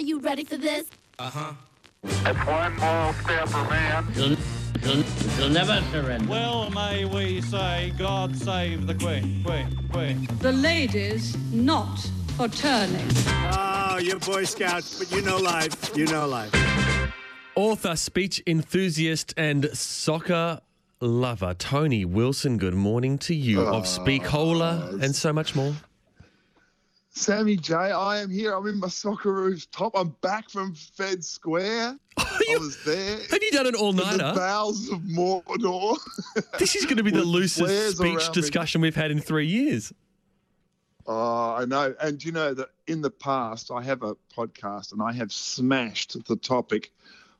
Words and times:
Are 0.00 0.02
you 0.02 0.18
ready 0.20 0.44
for 0.44 0.56
this? 0.56 0.86
Uh-huh. 1.18 1.52
It's 2.04 2.46
one 2.46 2.74
small 2.78 3.12
step 3.12 3.48
for 3.50 3.68
man. 3.68 4.06
You'll, 4.14 4.36
you'll, 4.82 5.04
you'll 5.38 5.50
never 5.50 5.78
surrender. 5.92 6.26
Well, 6.26 6.70
may 6.70 7.04
we 7.04 7.42
say, 7.42 7.92
God 7.98 8.34
save 8.34 8.86
the 8.86 8.94
Queen, 8.94 9.44
Queen, 9.44 9.88
Queen. 9.92 10.26
The 10.38 10.52
ladies 10.52 11.36
not 11.52 11.98
for 12.38 12.48
turning. 12.48 13.06
Oh, 13.52 13.98
you're 14.02 14.18
Boy 14.20 14.44
Scouts, 14.44 14.98
but 14.98 15.14
you 15.14 15.20
know 15.20 15.36
life. 15.36 15.94
You 15.94 16.06
know 16.06 16.26
life. 16.26 16.50
Author, 17.54 17.94
speech 17.94 18.42
enthusiast, 18.46 19.34
and 19.36 19.68
soccer 19.76 20.62
lover 21.02 21.52
Tony 21.52 22.06
Wilson. 22.06 22.56
Good 22.56 22.72
morning 22.72 23.18
to 23.18 23.34
you 23.34 23.60
of 23.60 23.84
Speakola 23.84 25.02
and 25.02 25.14
so 25.14 25.34
much 25.34 25.54
more. 25.54 25.74
Sammy 27.12 27.56
J, 27.56 27.74
I 27.74 28.18
am 28.20 28.30
here. 28.30 28.54
I'm 28.54 28.66
in 28.68 28.78
my 28.78 28.86
Socceroos 28.86 29.66
top. 29.72 29.92
I'm 29.96 30.10
back 30.20 30.48
from 30.48 30.74
Fed 30.74 31.24
Square. 31.24 31.98
I 32.16 32.56
was 32.60 32.82
there. 32.84 33.18
Have 33.30 33.42
you 33.42 33.50
done 33.50 33.66
an 33.66 33.74
all 33.74 33.90
in 33.90 33.96
the 33.96 34.04
nighter? 34.04 34.32
bowels 34.38 34.88
of 34.90 35.00
Mordor. 35.00 35.98
This 36.58 36.76
is 36.76 36.84
going 36.84 36.98
to 36.98 37.02
be 37.02 37.10
the 37.10 37.24
loosest 37.24 37.96
speech 37.96 38.06
around 38.18 38.28
me. 38.28 38.32
discussion 38.32 38.80
we've 38.80 38.94
had 38.94 39.10
in 39.10 39.20
three 39.20 39.46
years. 39.46 39.92
Oh, 41.06 41.54
I 41.54 41.64
know. 41.64 41.94
And 42.00 42.22
you 42.24 42.30
know 42.30 42.54
that 42.54 42.68
in 42.86 43.00
the 43.00 43.10
past, 43.10 43.70
I 43.72 43.82
have 43.82 44.02
a 44.02 44.14
podcast 44.36 44.92
and 44.92 45.02
I 45.02 45.12
have 45.12 45.32
smashed 45.32 46.24
the 46.26 46.36
topic 46.36 46.92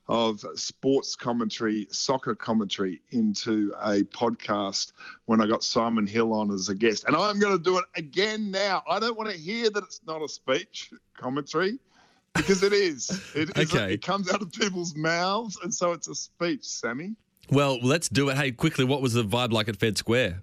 of 0.07 0.43
sports 0.55 1.15
commentary, 1.15 1.87
soccer 1.91 2.35
commentary 2.35 3.01
into 3.11 3.73
a 3.81 4.03
podcast 4.03 4.91
when 5.25 5.39
I 5.41 5.47
got 5.47 5.63
Simon 5.63 6.05
Hill 6.05 6.33
on 6.33 6.51
as 6.51 6.69
a 6.69 6.75
guest. 6.75 7.05
And 7.05 7.15
I'm 7.15 7.39
going 7.39 7.57
to 7.57 7.63
do 7.63 7.77
it 7.77 7.85
again 7.95 8.51
now. 8.51 8.83
I 8.89 8.99
don't 8.99 9.17
want 9.17 9.29
to 9.29 9.37
hear 9.37 9.69
that 9.69 9.83
it's 9.83 10.01
not 10.05 10.21
a 10.21 10.27
speech 10.27 10.91
commentary 11.17 11.79
because 12.35 12.63
it 12.63 12.73
is. 12.73 13.09
It, 13.35 13.57
is 13.57 13.73
Okay. 13.73 13.93
it 13.93 14.01
comes 14.01 14.29
out 14.31 14.41
of 14.41 14.51
people's 14.51 14.95
mouths. 14.95 15.57
And 15.63 15.73
so 15.73 15.93
it's 15.93 16.07
a 16.07 16.15
speech, 16.15 16.63
Sammy. 16.65 17.15
Well, 17.49 17.79
let's 17.81 18.09
do 18.09 18.29
it. 18.29 18.37
Hey, 18.37 18.51
quickly, 18.51 18.85
what 18.85 19.01
was 19.01 19.13
the 19.13 19.23
vibe 19.23 19.51
like 19.51 19.69
at 19.69 19.77
Fed 19.77 19.97
Square? 19.97 20.41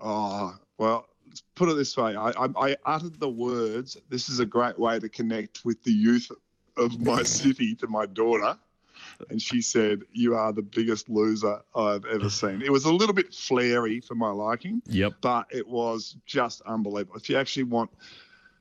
Oh, 0.00 0.56
well, 0.78 1.08
put 1.54 1.68
it 1.68 1.74
this 1.74 1.96
way. 1.96 2.14
I, 2.16 2.30
I, 2.30 2.48
I 2.56 2.76
uttered 2.84 3.18
the 3.18 3.28
words, 3.28 3.96
this 4.08 4.28
is 4.28 4.38
a 4.40 4.46
great 4.46 4.78
way 4.78 4.98
to 5.00 5.08
connect 5.08 5.64
with 5.64 5.82
the 5.82 5.92
youth 5.92 6.30
of 6.78 7.00
my 7.00 7.22
city 7.40 7.74
to 7.76 7.86
my 7.86 8.06
daughter. 8.06 8.56
And 9.30 9.40
she 9.42 9.60
said, 9.62 10.02
You 10.12 10.34
are 10.36 10.52
the 10.52 10.62
biggest 10.62 11.08
loser 11.08 11.60
I've 11.74 12.04
ever 12.06 12.30
seen. 12.30 12.62
It 12.62 12.70
was 12.70 12.84
a 12.84 12.92
little 12.92 13.14
bit 13.14 13.34
flary 13.34 14.00
for 14.00 14.14
my 14.14 14.30
liking, 14.30 14.80
Yep. 14.86 15.14
but 15.20 15.46
it 15.50 15.66
was 15.66 16.16
just 16.26 16.62
unbelievable. 16.62 17.16
If 17.16 17.28
you 17.28 17.36
actually 17.36 17.64
want 17.64 17.90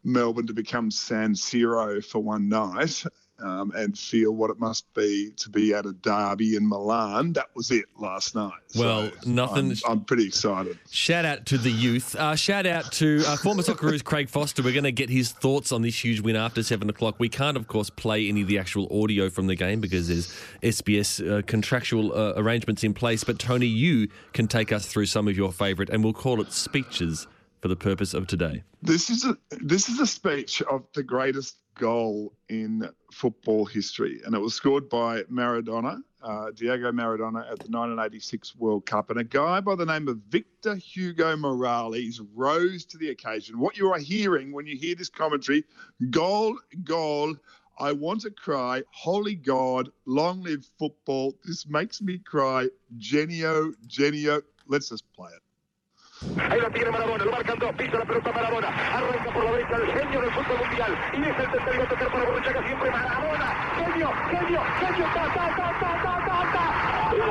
Melbourne 0.04 0.48
to 0.48 0.54
become 0.54 0.90
San 0.90 1.34
Siro 1.34 2.04
for 2.04 2.20
one 2.20 2.50
night 2.50 3.04
um, 3.40 3.72
and 3.76 3.98
feel 3.98 4.32
what 4.34 4.50
it 4.50 4.60
must 4.60 4.92
be 4.94 5.32
to 5.38 5.50
be 5.50 5.74
at 5.74 5.86
a 5.86 5.94
derby 5.94 6.56
in 6.56 6.68
Milan, 6.68 7.34
that 7.34 7.48
was 7.56 7.72
it 7.72 7.86
last 8.00 8.36
night. 8.36 8.52
Well, 8.76 9.12
nothing- 9.26 9.72
I'm, 9.86 9.92
I'm 9.92 10.02
pretty 10.06 10.26
excited. 10.26 10.78
Shout 10.90 11.26
out 11.26 11.46
to 11.48 11.58
the 11.58 11.72
youth. 11.72 12.16
Uh, 12.16 12.36
shout 12.36 12.66
out 12.66 12.92
to 12.94 13.24
uh, 13.28 13.38
former 13.38 13.62
Socceroos 13.64 14.04
Craig 14.04 14.30
Foster. 14.30 14.64
We're 14.64 14.74
going 14.74 14.84
to 14.84 14.92
get 14.92 15.10
his 15.10 15.32
thoughts 15.32 15.72
on 15.72 15.82
this 15.82 16.04
huge 16.04 16.22
win 16.22 16.36
after 16.36 16.64
seven 16.64 16.90
o'clock. 16.90 17.16
We 17.20 17.30
can't, 17.30 17.58
of 17.58 17.68
course, 17.68 17.90
play 17.90 18.28
any 18.28 18.42
of 18.42 18.48
the 18.48 18.58
actual 18.60 18.88
audio 19.04 19.30
from 19.30 19.48
the 19.48 19.56
game 19.56 19.82
because 19.82 20.08
there's 20.08 20.34
SBS 20.64 21.40
uh, 21.40 21.42
contractual 21.44 22.14
uh, 22.14 22.34
arrangements 22.36 22.84
in 22.84 22.94
place. 22.94 23.24
But 23.24 23.40
Tony, 23.40 23.68
you 23.68 24.08
can 24.34 24.48
take 24.48 24.72
us 24.72 24.86
through 24.86 25.06
some 25.06 25.28
of 25.28 25.38
your 25.38 25.52
favourite, 25.52 25.90
and 25.90 26.04
we'll 26.04 26.14
call 26.14 26.42
it 26.42 26.52
speeches 26.52 27.28
for 27.62 27.68
the 27.68 27.76
purpose 27.76 28.14
of 28.14 28.28
today. 28.28 28.64
This 28.82 29.10
is 29.10 29.26
a 29.26 29.36
this 29.62 29.90
is 29.90 30.00
a 30.00 30.08
speech 30.08 30.62
of 30.64 30.84
the 30.94 31.04
greatest 31.04 31.58
goal 31.78 32.34
in 32.50 32.90
football 33.12 33.66
history, 33.66 34.22
and 34.26 34.36
it 34.36 34.40
was 34.40 34.54
scored 34.54 34.90
by 34.90 35.24
Maradona, 35.24 36.02
uh, 36.22 36.52
Diego 36.52 36.92
Maradona, 36.92 37.42
at 37.52 37.60
the 37.60 37.70
1986 37.70 38.56
World 38.56 38.86
Cup. 38.86 39.10
And 39.10 39.20
a 39.20 39.24
guy 39.24 39.60
by 39.62 39.76
the 39.76 39.86
name 39.86 40.08
of 40.08 40.18
Victor 40.30 40.76
Hugo 40.76 41.36
Morales 41.38 42.22
rose 42.36 42.86
to 42.86 42.98
the 42.98 43.10
occasion. 43.10 43.60
What 43.60 43.78
you 43.78 43.92
are 43.92 44.00
hearing 44.00 44.52
when 44.52 44.68
you 44.68 44.78
hear 44.78 44.96
this 44.96 45.10
commentary: 45.10 45.64
goal, 46.10 46.58
goal. 46.84 47.36
I 47.80 47.92
want 47.92 48.22
to 48.22 48.32
cry, 48.32 48.82
holy 48.92 49.36
God, 49.36 49.92
long 50.08 50.42
live 50.42 50.68
football. 50.80 51.36
This 51.46 51.68
makes 51.68 52.02
me 52.02 52.18
cry. 52.18 52.70
Genio, 52.98 53.72
genio. 53.86 54.42
Let's 54.66 54.90
just 54.90 55.04
play 55.14 55.30
it. 55.30 55.47
Ahí 56.20 56.60
la 56.60 56.70
tiene 56.72 56.90
Maradona, 56.90 57.26
lo 57.26 57.32
marcan 57.32 57.60
dos, 57.60 57.72
pisa 57.76 58.00
la 58.00 58.06
pelota 58.06 58.32
Maradona, 58.32 58.70
arranca 58.70 59.32
por 59.32 59.46
la 59.46 59.52
derecha 59.52 59.76
el 59.76 59.86
genio 59.94 60.22
del 60.22 60.32
fútbol 60.32 60.58
mundial 60.66 60.98
y 61.14 61.22
es 61.22 61.28
el 61.28 61.52
tercero 61.52 61.84
a 61.84 61.88
tocar 61.88 62.12
para 62.12 62.24
Borruchaga 62.26 62.64
siempre 62.66 62.90
Maradona, 62.90 63.46
genio, 63.76 64.12
genio, 64.32 64.62
genio, 64.80 65.06
ta, 65.14 65.28
ta, 65.28 65.48
ta, 65.56 65.80
ta, 65.80 65.94
ta, 66.02 66.18
ta, 66.26 66.42
ta. 66.54 66.66
¡Y 67.14 67.18
gol! 67.20 67.28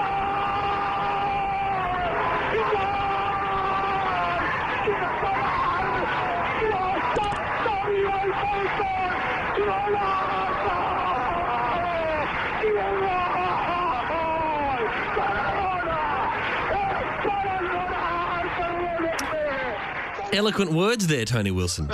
¡Y 2.55 2.63
gol! 2.71 2.95
¡Y 4.87 4.91
gol! 5.03 5.43
¡Y 6.63 6.65
gol! 6.71 6.99
¡Está 7.11 7.75
viva 7.89 8.17
el 8.23 8.33
fútbol! 8.39 9.15
¡Golazo! 9.67 10.77
¡Y 12.63 12.71
gol! 12.71 13.26
Eloquent 20.33 20.73
words 20.73 21.07
there, 21.07 21.25
Tony 21.25 21.51
Wilson. 21.51 21.91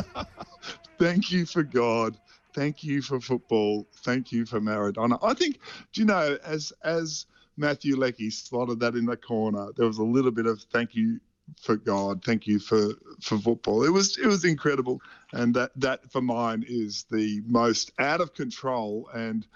thank 0.98 1.30
you 1.30 1.46
for 1.46 1.62
God. 1.62 2.16
Thank 2.54 2.84
you 2.84 3.02
for 3.02 3.20
football. 3.20 3.86
Thank 3.98 4.32
you 4.32 4.44
for 4.46 4.60
Maradona. 4.60 5.18
I 5.22 5.34
think, 5.34 5.58
do 5.92 6.00
you 6.00 6.06
know, 6.06 6.38
as 6.44 6.72
as 6.84 7.26
Matthew 7.56 7.96
Leckie 7.96 8.30
slotted 8.30 8.80
that 8.80 8.94
in 8.94 9.06
the 9.06 9.16
corner, 9.16 9.68
there 9.76 9.86
was 9.86 9.98
a 9.98 10.04
little 10.04 10.30
bit 10.30 10.46
of 10.46 10.62
thank 10.72 10.94
you 10.94 11.20
for 11.60 11.76
God, 11.76 12.24
thank 12.24 12.46
you 12.46 12.58
for 12.58 12.94
for 13.20 13.38
football. 13.38 13.84
It 13.84 13.90
was 13.90 14.18
it 14.18 14.26
was 14.26 14.44
incredible, 14.44 15.00
and 15.32 15.54
that 15.54 15.70
that 15.76 16.10
for 16.10 16.20
mine 16.22 16.64
is 16.66 17.04
the 17.10 17.42
most 17.46 17.92
out 17.98 18.20
of 18.20 18.34
control 18.34 19.08
and 19.14 19.46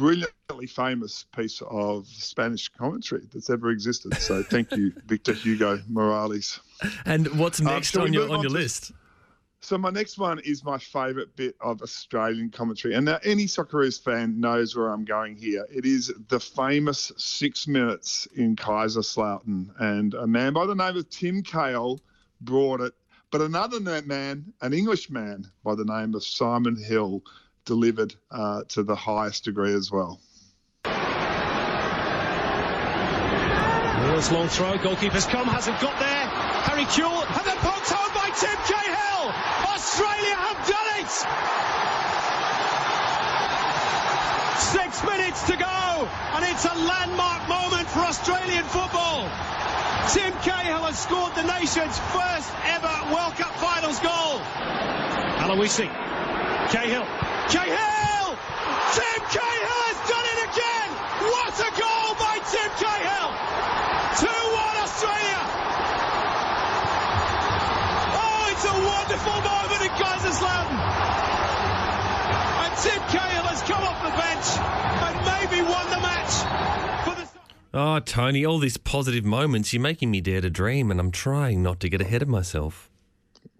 brilliantly 0.00 0.66
famous 0.66 1.26
piece 1.36 1.60
of 1.68 2.06
Spanish 2.06 2.70
commentary 2.70 3.28
that's 3.32 3.50
ever 3.50 3.70
existed. 3.70 4.16
So 4.16 4.42
thank 4.42 4.72
you, 4.72 4.92
Victor 5.06 5.34
Hugo 5.34 5.78
Morales. 5.88 6.58
And 7.04 7.28
what's 7.38 7.60
uh, 7.60 7.64
next 7.64 7.90
shall 7.90 8.04
we 8.04 8.08
on 8.08 8.12
your 8.14 8.24
on 8.24 8.36
on 8.36 8.42
your 8.42 8.50
list? 8.50 8.92
So 9.60 9.76
my 9.76 9.90
next 9.90 10.16
one 10.16 10.38
is 10.38 10.64
my 10.64 10.78
favourite 10.78 11.36
bit 11.36 11.54
of 11.60 11.82
Australian 11.82 12.48
commentary, 12.48 12.94
and 12.94 13.04
now 13.04 13.18
any 13.24 13.44
Socceroos 13.44 14.02
fan 14.02 14.40
knows 14.40 14.74
where 14.74 14.88
I'm 14.88 15.04
going 15.04 15.36
here. 15.36 15.66
It 15.70 15.84
is 15.84 16.10
the 16.28 16.40
famous 16.40 17.12
six 17.18 17.68
minutes 17.68 18.26
in 18.34 18.56
Kaiserslautern, 18.56 19.68
and 19.78 20.14
a 20.14 20.26
man 20.26 20.54
by 20.54 20.64
the 20.64 20.74
name 20.74 20.96
of 20.96 21.10
Tim 21.10 21.42
Cahill 21.42 22.00
brought 22.40 22.80
it, 22.80 22.94
but 23.30 23.42
another 23.42 23.80
man, 23.80 24.50
an 24.62 24.72
Englishman 24.72 25.46
by 25.62 25.74
the 25.74 25.84
name 25.84 26.14
of 26.14 26.24
Simon 26.24 26.82
Hill, 26.82 27.22
delivered 27.64 28.14
uh, 28.30 28.62
to 28.68 28.82
the 28.82 28.96
highest 28.96 29.44
degree 29.44 29.74
as 29.74 29.90
well. 29.90 30.20
Moore's 34.06 34.32
long 34.32 34.48
throw, 34.48 34.76
goalkeeper's 34.78 35.26
come, 35.26 35.46
hasn't 35.46 35.78
got 35.80 35.98
there. 36.00 36.26
Harry 36.66 36.84
Kewell, 36.92 37.24
and 37.24 37.46
then 37.46 37.56
poked 37.62 37.88
home 37.88 38.12
by 38.12 38.28
Tim 38.36 38.58
Cahill. 38.68 39.32
Australia 39.70 40.34
have 40.34 40.60
done 40.66 40.88
it! 40.98 41.12
Six 44.60 45.04
minutes 45.04 45.42
to 45.46 45.56
go, 45.56 46.08
and 46.36 46.44
it's 46.44 46.64
a 46.64 46.74
landmark 46.84 47.48
moment 47.48 47.88
for 47.88 48.00
Australian 48.00 48.64
football. 48.64 49.30
Tim 50.12 50.32
Cahill 50.42 50.84
has 50.90 50.98
scored 50.98 51.34
the 51.36 51.44
nation's 51.46 51.96
first 52.10 52.50
ever 52.66 52.90
World 53.14 53.36
Cup 53.38 53.54
Finals 53.62 54.00
goal. 54.00 54.42
Aloisi, 55.44 55.88
Cahill, 56.72 57.06
Cahill! 57.50 58.38
Tim 58.94 59.20
Cahill 59.26 59.80
has 59.90 59.98
done 60.06 60.22
it 60.22 60.40
again! 60.54 60.90
What 61.34 61.54
a 61.58 61.70
goal 61.74 62.14
by 62.14 62.38
Tim 62.46 62.70
Cahill! 62.78 63.30
2-1 64.22 64.86
Australia! 64.86 65.42
Oh, 68.14 68.54
it's 68.54 68.62
a 68.62 68.76
wonderful 68.86 69.38
moment 69.42 69.82
in 69.82 69.90
Kaiserslautern! 69.98 70.78
And 72.62 72.72
Tim 72.78 73.02
Cahill 73.10 73.46
has 73.50 73.62
come 73.62 73.82
off 73.82 73.98
the 74.02 74.14
bench 74.14 74.46
and 75.10 75.16
maybe 75.26 75.62
won 75.66 75.90
the 75.90 75.98
match 75.98 76.34
for. 77.04 77.14
Oh, 77.72 77.98
Tony, 78.00 78.44
all 78.44 78.58
these 78.58 78.76
positive 78.76 79.24
moments. 79.24 79.72
You're 79.72 79.82
making 79.82 80.10
me 80.10 80.20
dare 80.20 80.40
to 80.40 80.50
dream, 80.50 80.90
and 80.90 81.00
I'm 81.00 81.10
trying 81.10 81.62
not 81.62 81.80
to 81.80 81.88
get 81.88 82.00
ahead 82.00 82.22
of 82.22 82.28
myself. 82.28 82.89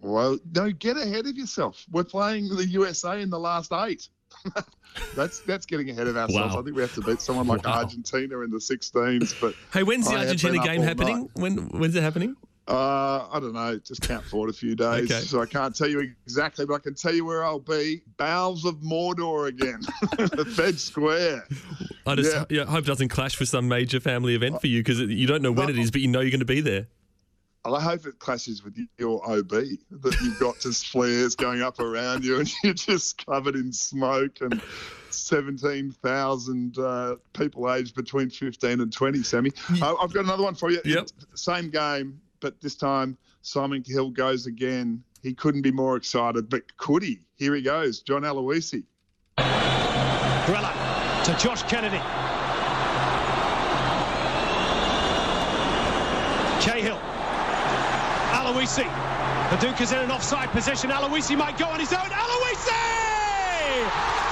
Well, 0.01 0.37
no, 0.55 0.71
get 0.71 0.97
ahead 0.97 1.27
of 1.27 1.35
yourself. 1.37 1.85
We're 1.91 2.03
playing 2.03 2.49
the 2.49 2.65
USA 2.67 3.21
in 3.21 3.29
the 3.29 3.39
last 3.39 3.71
eight. 3.71 4.07
that's 5.15 5.39
that's 5.39 5.65
getting 5.65 5.89
ahead 5.89 6.07
of 6.07 6.17
ourselves. 6.17 6.53
Wow. 6.55 6.61
I 6.61 6.63
think 6.63 6.75
we 6.75 6.81
have 6.81 6.93
to 6.95 7.01
beat 7.01 7.21
someone 7.21 7.47
like 7.47 7.65
Wow. 7.65 7.79
Argentina 7.79 8.39
in 8.41 8.49
the 8.49 8.57
16s. 8.57 9.39
But 9.39 9.55
Hey, 9.73 9.83
when's 9.83 10.07
the 10.07 10.15
I 10.15 10.19
Argentina 10.27 10.63
game 10.63 10.81
happening? 10.81 11.19
night. 11.21 11.29
When 11.33 11.57
when's 11.69 11.95
it 11.95 12.01
happening? 12.03 12.35
Uh, 12.67 13.27
I 13.31 13.39
don't 13.41 13.53
know. 13.53 13.77
Just 13.79 14.01
can't 14.01 14.23
afford 14.23 14.49
a 14.49 14.53
few 14.53 14.75
days, 14.75 15.11
Okay. 15.11 15.19
so 15.21 15.41
I 15.41 15.45
can't 15.45 15.75
tell 15.75 15.89
you 15.89 16.11
exactly, 16.25 16.65
but 16.65 16.75
I 16.75 16.79
can 16.79 16.93
tell 16.93 17.13
you 17.13 17.25
where 17.25 17.43
I'll 17.43 17.59
be. 17.59 18.01
Bowels 18.17 18.63
of 18.65 18.75
Mordor 18.75 19.47
again, 19.49 19.81
the 20.17 20.45
Fed 20.45 20.79
Square. 20.79 21.45
I 22.05 22.15
just 22.15 22.33
Yeah. 22.33 22.45
yeah. 22.49 22.65
hope 22.65 22.83
it 22.85 22.87
doesn't 22.87 23.09
clash 23.09 23.39
with 23.39 23.49
some 23.49 23.67
major 23.67 23.99
family 23.99 24.35
event 24.35 24.61
for 24.61 24.67
you 24.67 24.79
because 24.81 24.99
you 24.99 25.27
don't 25.27 25.41
know 25.41 25.51
when 25.51 25.69
it 25.69 25.77
is, 25.77 25.91
but 25.91 26.01
you 26.01 26.07
know 26.07 26.21
you're 26.21 26.29
going 26.31 26.39
to 26.39 26.45
be 26.45 26.61
there. 26.61 26.87
I 27.63 27.79
hope 27.79 28.07
it 28.07 28.17
clashes 28.17 28.63
with 28.63 28.75
your 28.97 29.21
OB 29.29 29.49
that 29.49 30.17
you've 30.23 30.39
got 30.39 30.59
just 30.59 30.87
flares 30.87 31.35
going 31.35 31.61
up 31.61 31.79
around 31.79 32.25
you 32.25 32.39
and 32.39 32.51
you're 32.63 32.73
just 32.73 33.23
covered 33.25 33.55
in 33.55 33.71
smoke 33.71 34.41
and 34.41 34.59
17,000 35.11 36.77
uh, 36.79 37.15
people 37.33 37.71
aged 37.71 37.93
between 37.95 38.31
15 38.31 38.81
and 38.81 38.91
20, 38.91 39.23
Sammy. 39.23 39.51
Uh, 39.79 39.95
I've 40.01 40.11
got 40.11 40.23
another 40.23 40.43
one 40.43 40.55
for 40.55 40.71
you. 40.71 40.81
Yep. 40.83 41.09
Same 41.35 41.69
game, 41.69 42.19
but 42.39 42.59
this 42.61 42.75
time 42.75 43.15
Simon 43.43 43.83
Hill 43.85 44.09
goes 44.09 44.47
again. 44.47 45.03
He 45.21 45.35
couldn't 45.35 45.61
be 45.61 45.71
more 45.71 45.97
excited, 45.97 46.49
but 46.49 46.75
could 46.77 47.03
he? 47.03 47.19
Here 47.35 47.53
he 47.53 47.61
goes, 47.61 48.01
John 48.01 48.23
Aloisi. 48.23 48.83
Grella 49.37 51.23
to 51.25 51.37
Josh 51.37 51.61
Kennedy. 51.63 52.01
Cahill. 56.59 57.00
Aloisi. 58.51 58.83
The 59.51 59.57
Duke 59.65 59.79
is 59.79 59.93
in 59.93 59.99
an 59.99 60.11
offside 60.11 60.49
position. 60.49 60.89
Aloisi 60.89 61.37
might 61.37 61.57
go 61.57 61.67
on 61.67 61.79
his 61.79 61.93
own. 61.93 61.99
Aloisi! 61.99 62.67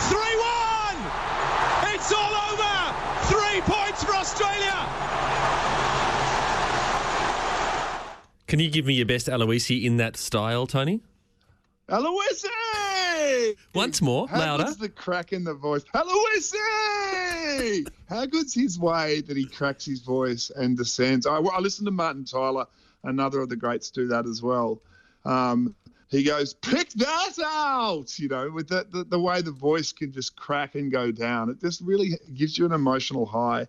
3-1! 0.10 1.94
It's 1.95 2.12
all 2.12 2.33
over! 2.51 2.95
Three 3.27 3.62
points 3.62 4.04
for 4.04 4.13
Australia! 4.16 4.75
Can 8.48 8.60
you 8.60 8.69
give 8.69 8.86
me 8.86 8.94
your 8.95 9.06
best 9.06 9.27
Aloisi 9.27 9.86
in 9.86 9.95
that 9.98 10.18
style, 10.18 10.68
Tony? 10.68 11.01
Aloisi! 11.88 13.56
Once 13.74 14.01
more, 14.01 14.27
How 14.27 14.39
louder. 14.39 14.66
good's 14.66 14.77
the 14.77 14.89
crack 14.89 15.31
in 15.31 15.45
the 15.45 15.54
voice? 15.54 15.83
Aloisi! 15.95 17.88
How 18.10 18.25
good's 18.25 18.54
his 18.54 18.77
way 18.77 19.21
that 19.21 19.38
he 19.38 19.45
cracks 19.45 19.86
his 19.86 20.01
voice 20.01 20.51
and 20.54 20.75
descends? 20.77 21.25
I, 21.25 21.38
I 21.38 21.60
listen 21.60 21.86
to 21.86 21.92
Martin 21.92 22.25
Tyler, 22.25 22.66
another 23.04 23.42
of 23.42 23.50
the 23.50 23.56
greats, 23.56 23.92
do 23.92 24.07
that 24.07 24.25
as 24.25 24.42
well. 24.42 24.81
Um, 25.25 25.75
he 26.10 26.24
goes, 26.24 26.56
pick 26.56 26.90
that 26.94 27.34
out, 27.46 28.18
you 28.18 28.30
know, 28.30 28.50
with 28.50 28.68
the, 28.68 28.88
the, 28.92 29.04
the 29.04 29.19
way 29.19 29.42
the 29.42 29.51
voice 29.51 29.92
can 29.92 30.12
just 30.12 30.36
crack 30.36 30.75
and 30.75 30.92
go 30.92 31.12
down. 31.12 31.50
It 31.50 31.62
just 31.62 31.81
really 31.81 32.12
gives 32.34 32.57
you 32.57 32.66
an 32.66 32.72
emotional 32.72 33.25
high. 33.25 33.68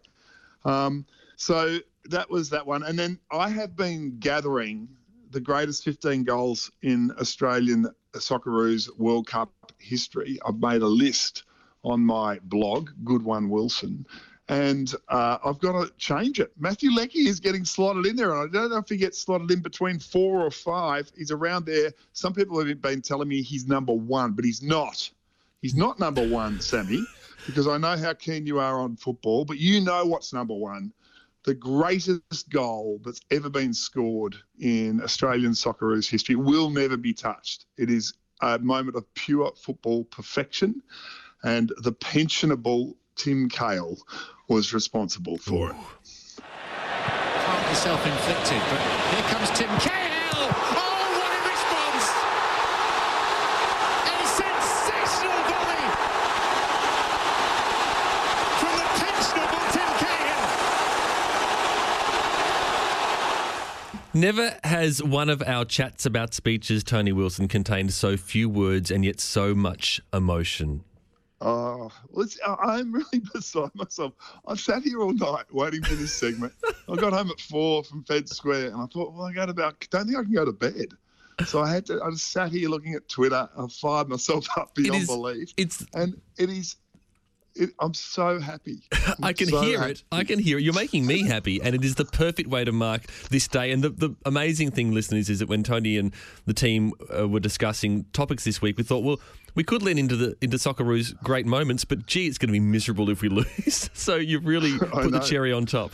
Um, 0.65 1.05
so 1.37 1.79
that 2.07 2.31
was 2.31 2.49
that 2.51 2.67
one. 2.67 2.83
And 2.83 2.99
then 2.99 3.19
I 3.31 3.51
have 3.51 3.77
been 3.77 4.19
gathering 4.19 4.89
the 5.31 5.41
greatest 5.41 5.85
15 5.85 6.25
goals 6.25 6.71
in 6.83 7.13
Australian 7.21 7.87
Socceroos 8.15 8.89
World 8.99 9.27
Cup 9.27 9.53
history. 9.79 10.39
I've 10.45 10.59
made 10.59 10.83
a 10.83 10.87
list 10.87 11.45
on 11.85 12.01
my 12.01 12.39
blog, 12.45 12.91
Good 13.05 13.23
One 13.23 13.49
Wilson, 13.49 14.07
and 14.51 14.97
uh, 15.09 15.39
I've 15.45 15.61
got 15.61 15.81
to 15.81 15.93
change 15.97 16.41
it. 16.41 16.51
Matthew 16.59 16.91
Leckie 16.91 17.29
is 17.29 17.39
getting 17.39 17.65
slotted 17.65 18.05
in 18.05 18.17
there, 18.17 18.35
and 18.35 18.51
I 18.51 18.53
don't 18.53 18.71
know 18.71 18.79
if 18.79 18.89
he 18.89 18.97
gets 18.97 19.17
slotted 19.17 19.49
in 19.53 19.61
between 19.61 20.01
four 20.01 20.45
or 20.45 20.51
five. 20.51 21.09
He's 21.17 21.31
around 21.31 21.67
there. 21.67 21.93
Some 22.15 22.35
people 22.35 22.59
have 22.59 22.83
been 22.83 23.01
telling 23.01 23.29
me 23.29 23.43
he's 23.43 23.69
number 23.69 23.93
one, 23.93 24.33
but 24.33 24.45
he's 24.45 24.61
not. 24.61 25.09
He's 25.63 25.77
not 25.77 26.01
number 26.01 26.27
one, 26.27 26.61
Sammy, 26.61 27.07
because 27.47 27.69
I 27.69 27.79
know 27.79 27.97
how 27.97 28.13
keen 28.15 28.45
you 28.45 28.59
are 28.59 28.81
on 28.81 28.97
football, 28.97 29.45
but 29.45 29.59
you 29.59 29.81
know 29.83 30.05
what's 30.05 30.33
number 30.33 30.55
one. 30.55 30.93
The 31.45 31.55
greatest 31.55 32.51
goal 32.51 33.01
that's 33.05 33.21
ever 33.31 33.51
been 33.51 33.73
scored 33.73 34.35
in 34.59 35.01
Australian 35.01 35.53
Socceroos 35.53 36.11
history 36.11 36.35
will 36.35 36.71
never 36.71 36.97
be 36.97 37.13
touched. 37.13 37.67
It 37.79 37.89
is 37.89 38.15
a 38.43 38.59
moment 38.59 38.97
of 38.97 39.15
pure 39.15 39.53
football 39.55 40.03
perfection, 40.07 40.83
and 41.45 41.73
the 41.83 41.93
pensionable 41.93 42.97
Tim 43.21 43.51
Cahill 43.51 43.99
was 44.51 44.75
responsible 44.75 45.39
for 45.39 45.71
it. 45.71 45.77
Partly 46.37 47.75
self-inflicted, 47.75 48.61
but 48.69 48.81
here 49.15 49.23
comes 49.31 49.49
Tim 49.57 49.71
Cahill. 49.79 50.51
Oh, 50.75 51.07
what 51.19 51.31
a 51.31 51.41
response! 51.49 52.07
A 54.11 54.27
sensational 54.27 55.41
volley 55.47 55.87
from 58.59 58.75
the 58.77 58.87
pensionable 58.99 59.65
Tim 59.73 59.91
Cahill. 60.03 60.43
Never 64.13 64.59
has 64.65 65.01
one 65.01 65.31
of 65.31 65.41
our 65.47 65.65
chats 65.65 66.05
about 66.05 66.35
speeches, 66.35 66.83
Tony 66.83 67.13
Wilson, 67.13 67.47
contained 67.47 67.93
so 67.93 68.17
few 68.17 68.49
words 68.49 68.91
and 68.91 69.05
yet 69.05 69.21
so 69.21 69.55
much 69.55 70.01
emotion. 70.13 70.83
Oh, 71.43 71.91
I- 72.47 72.55
I'm 72.79 72.93
really 72.93 73.23
beside 73.35 73.75
myself. 73.75 74.13
I 74.47 74.55
sat 74.57 74.83
here 74.83 75.01
all 75.01 75.13
night 75.15 75.47
waiting 75.53 75.83
for 75.83 75.95
this 75.95 76.13
segment. 76.13 76.53
I 76.89 76.97
got 76.97 77.13
home 77.13 77.31
at 77.31 77.41
four 77.41 77.83
from 77.85 78.05
Fed 78.05 78.29
Square, 78.29 78.67
and 78.73 78.77
I 78.77 78.87
thought, 78.87 79.13
well, 79.15 79.23
I 79.25 79.33
got 79.33 79.49
about, 79.49 79.87
don't 79.91 80.07
think 80.07 80.19
I 80.19 80.23
can 80.23 80.33
go 80.33 80.45
to 80.45 80.53
bed. 80.53 80.89
So 81.47 81.63
I 81.63 81.71
had 81.73 81.87
to. 81.87 82.03
I 82.05 82.11
just 82.11 82.31
sat 82.31 82.51
here 82.53 82.69
looking 82.69 82.93
at 82.95 83.09
Twitter. 83.09 83.49
I 83.57 83.67
fired 83.69 84.09
myself 84.11 84.47
up 84.59 84.75
beyond 84.75 85.01
is- 85.03 85.07
belief, 85.09 85.55
It's 85.57 85.85
and 85.95 86.21
it 86.37 86.51
is. 86.51 86.77
It, 87.61 87.71
I'm 87.79 87.95
so 87.95 88.39
happy. 88.41 88.83
I'm 88.93 89.15
I 89.23 89.33
can 89.33 89.49
so 89.49 89.61
hear 89.61 89.79
happy. 89.79 89.93
it. 89.93 90.03
I 90.11 90.25
can 90.25 90.39
hear 90.39 90.59
it. 90.59 90.63
You're 90.63 90.75
making 90.75 91.07
me 91.07 91.23
happy, 91.27 91.61
and 91.63 91.75
it 91.75 91.85
is 91.85 91.95
the 91.97 92.05
perfect 92.07 92.49
way 92.49 92.65
to 92.65 92.73
mark 92.73 93.03
this 93.31 93.47
day. 93.47 93.71
And 93.71 93.85
the, 93.85 93.91
the 93.91 94.17
amazing 94.25 94.71
thing, 94.71 94.93
listeners, 94.93 95.29
is 95.29 95.41
that 95.41 95.49
when 95.49 95.63
Tony 95.63 95.99
and 95.99 96.13
the 96.47 96.55
team 96.55 96.93
uh, 97.17 97.29
were 97.29 97.41
discussing 97.41 98.05
topics 98.13 98.45
this 98.45 98.63
week, 98.63 98.79
we 98.79 98.83
thought, 98.83 99.05
well, 99.05 99.21
we 99.55 99.63
could 99.63 99.83
lean 99.83 99.99
into 99.99 100.17
the 100.17 100.37
into 100.41 100.57
Socceroos' 100.57 101.13
great 101.23 101.45
moments, 101.47 101.85
but 101.85 102.07
gee, 102.07 102.27
it's 102.27 102.39
going 102.39 102.49
to 102.49 102.53
be 102.53 102.61
miserable 102.61 103.11
if 103.11 103.21
we 103.21 103.29
lose. 103.41 103.91
so 103.93 104.17
you've 104.17 104.47
really 104.47 104.79
put 104.79 105.13
the 105.13 105.21
cherry 105.21 105.53
on 105.53 105.67
top. 105.67 105.93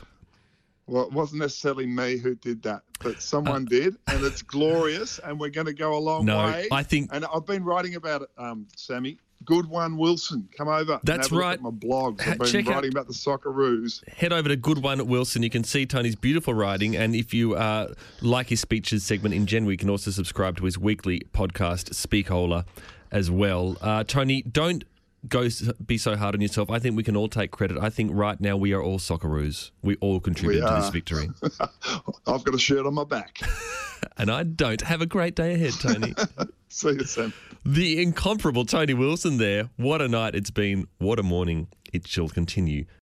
Well, 0.89 1.03
it 1.07 1.13
wasn't 1.13 1.41
necessarily 1.41 1.85
me 1.87 2.17
who 2.17 2.37
did 2.37 2.63
that, 2.63 2.83
but 3.03 3.21
someone 3.21 3.63
Uh, 3.67 3.71
did, 3.71 3.97
and 4.07 4.23
it's 4.25 4.41
glorious, 4.43 5.19
and 5.19 5.41
we're 5.41 5.51
going 5.51 5.67
to 5.67 5.75
go 5.75 5.97
a 5.97 5.99
long 5.99 6.25
No, 6.27 6.37
way. 6.47 6.69
I 6.71 6.85
think- 6.85 7.11
and 7.13 7.25
I've 7.35 7.45
been 7.45 7.65
writing 7.65 7.97
about 7.97 8.23
it, 8.23 8.29
um, 8.39 8.69
Sammy. 8.77 9.19
Good 9.47 9.67
one, 9.67 9.97
Wilson. 9.97 10.49
Come 10.57 10.69
over. 10.69 11.01
That's 11.05 11.29
have 11.29 11.33
a 11.33 11.35
look 11.35 11.43
right. 11.45 11.61
my 11.63 11.71
blogs. 11.71 12.21
Ha- 12.21 12.33
I've 12.33 12.39
been 12.39 12.49
check 12.49 12.67
out- 12.67 12.75
writing 12.75 12.91
about 12.93 13.07
the 13.07 13.15
Socceroos. 13.15 14.07
head 14.09 14.33
over 14.33 14.49
to 14.49 14.57
Good 14.57 14.83
One 14.83 15.07
Wilson. 15.07 15.43
You 15.43 15.51
can 15.51 15.65
see 15.65 15.87
Tony's 15.87 16.17
beautiful 16.17 16.53
writing, 16.53 16.97
and 16.97 17.15
if 17.15 17.33
you 17.33 17.55
uh, 17.55 17.95
like 18.21 18.49
his 18.49 18.61
speeches 18.61 19.05
segment 19.05 19.35
in 19.35 19.47
general, 19.47 19.73
you 19.73 19.79
can 19.79 19.89
also 19.89 20.11
subscribe 20.11 20.57
to 20.59 20.65
his 20.65 20.77
weekly 20.77 21.23
podcast, 21.33 21.91
Speakola, 21.95 22.65
as 23.11 23.31
well. 23.31 23.77
Uh, 23.81 24.05
Tony, 24.05 24.43
don't 24.43 24.85
go 25.29 25.49
be 25.85 25.99
so 25.99 26.17
hard 26.17 26.35
on 26.35 26.41
yourself. 26.41 26.71
I 26.71 26.79
think 26.79 26.97
we 26.97 27.03
can 27.03 27.17
all 27.17 27.29
take 27.29 27.51
credit. 27.51 27.79
I 27.79 27.91
think 27.91 28.11
right 28.15 28.41
now 28.41 28.57
we 28.57 28.73
are 28.73 28.83
all 28.83 28.99
Socceroos. 28.99 29.71
We 29.83 29.97
all 29.97 30.21
contributed 30.21 30.67
to 30.67 30.75
this 30.75 30.89
victory, 30.91 31.31
I've 32.27 32.45
got 32.45 32.55
a 32.55 32.59
shirt 32.59 32.87
on 32.87 32.95
my 32.95 33.05
back. 33.05 33.41
and 34.17 34.31
I 34.31 34.43
don't. 34.43 34.81
Have 34.83 35.03
a 35.03 35.07
great 35.07 35.35
day 35.35 35.55
ahead, 35.55 35.75
Tony. 35.81 36.15
See 36.69 36.91
you, 36.91 37.05
Sam. 37.05 37.33
the 37.65 38.03
incomparable 38.03 38.65
Tony 38.65 38.95
Wilson 38.95 39.39
there. 39.39 39.71
What 39.77 40.03
a 40.03 40.09
night 40.09 40.35
it's 40.35 40.51
been. 40.51 40.89
What 40.99 41.19
a 41.19 41.23
morning 41.23 41.69
it 41.93 42.07
shall 42.07 42.29
continue 42.29 42.87